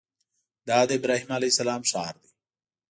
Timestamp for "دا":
0.67-0.79